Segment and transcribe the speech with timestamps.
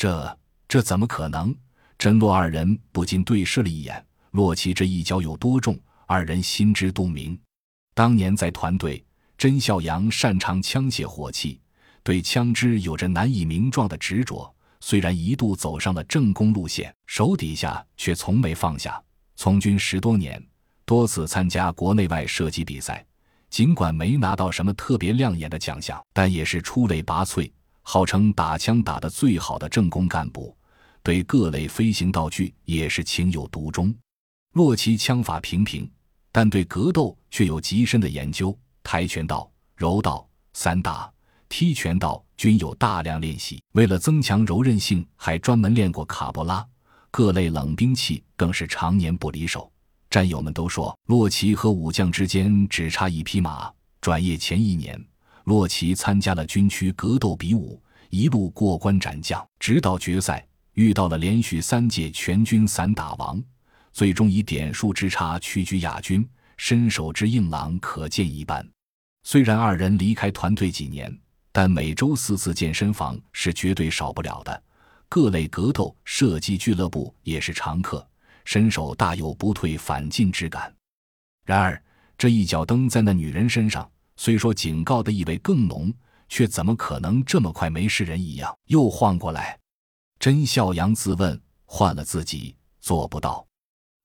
[0.00, 1.54] 这这怎么可能？
[1.98, 4.02] 甄洛二人不禁对视了一眼。
[4.30, 7.38] 洛奇这一脚有多重，二人心知肚明。
[7.92, 9.04] 当年在团队，
[9.36, 11.60] 甄孝阳擅长枪械火器，
[12.02, 14.50] 对枪支有着难以名状的执着。
[14.80, 18.98] 虽然一度走上了正攻路线，手底下却从没放下。
[19.36, 20.42] 从军十多年，
[20.86, 23.04] 多次参加国内外射击比赛，
[23.50, 30.56] 尽管没拿到什么特别亮眼的奖项，但也是出类拔萃，号称打枪打得最好的正工干部。
[31.02, 33.94] 对各类飞行道具也是情有独钟。
[34.52, 35.90] 洛奇枪法平平，
[36.30, 38.56] 但对格斗却有极深的研究。
[38.82, 41.10] 跆拳道、柔道、散打、
[41.48, 43.62] 踢拳道均有大量练习。
[43.72, 46.66] 为了增强柔韧性，还专门练过卡波拉。
[47.10, 49.70] 各类冷兵器更是常年不离手。
[50.10, 53.72] 战友们都说，洛奇和武将之间只差一匹马。
[54.00, 55.02] 转业前一年，
[55.50, 63.42] 洛奇参加了军区格斗比武，一路过关斩将，直到决赛遇到了连续三届全军散打王。
[63.92, 66.24] 最终以点数之差屈居亚军，
[66.56, 68.64] 身手之硬朗可见一斑。
[69.24, 71.12] 虽然二人离开团队几年，
[71.50, 74.62] 但每周四次健身房是绝对少不了的。
[75.08, 78.08] 各类格斗、射击俱乐部也是常客，
[78.44, 80.72] 身手大有不退反进之感。
[81.44, 81.82] 然而
[82.16, 83.90] 这一脚蹬在那女人身上，
[84.22, 85.90] 虽说警告的意味更浓，
[86.28, 89.58] 却怎么可能这么快没事人一样又晃过来？
[90.18, 93.46] 甄孝阳自问，换了自己做不到。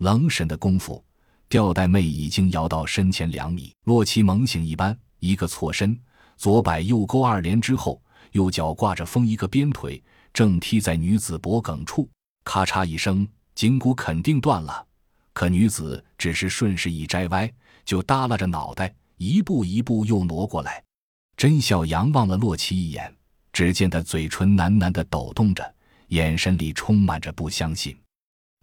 [0.00, 1.02] 冷神的功夫，
[1.48, 3.72] 吊带妹已经摇到身前两米。
[3.84, 5.98] 洛奇猛醒一般，一个错身，
[6.36, 7.98] 左摆右勾二连之后，
[8.32, 10.04] 右脚挂着风一个鞭腿，
[10.34, 12.06] 正踢在女子脖颈处，
[12.44, 14.86] 咔嚓一声，颈骨肯定断了。
[15.32, 17.50] 可女子只是顺势一摘歪，
[17.86, 20.82] 就耷拉着脑袋，一步一步又挪过来。
[21.36, 23.14] 甄小阳望了洛奇一眼，
[23.52, 25.74] 只见他嘴唇喃喃地抖动着，
[26.08, 27.96] 眼神里充满着不相信。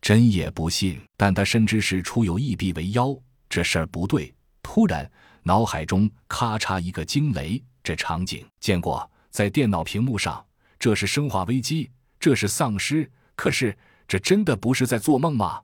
[0.02, 3.16] 真也不信，但他深知事出有异必为妖，
[3.50, 4.34] 这事儿不对。
[4.62, 5.10] 突然，
[5.44, 10.46] 脑海中咔嚓一个惊雷，这场景见过，在电脑屏幕上，
[10.78, 13.10] 这是生化危机，这是丧尸。
[13.36, 13.78] 可是，
[14.08, 15.62] 这真的不是在做梦吗？